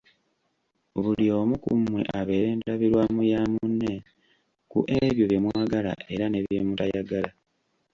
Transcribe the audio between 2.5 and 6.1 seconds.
"ndabirwamu" ya munne ku ebyo bye mwagala